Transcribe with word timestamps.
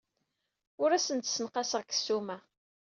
Ur 0.83 0.89
asen-d-ssenqaseɣ 0.91 1.81
deg 1.83 1.91
ssuma. 1.97 2.37